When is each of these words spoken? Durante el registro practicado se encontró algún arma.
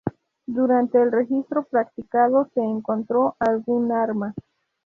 Durante 0.47 0.99
el 0.99 1.11
registro 1.11 1.61
practicado 1.65 2.49
se 2.55 2.59
encontró 2.63 3.35
algún 3.37 3.91
arma. 3.91 4.33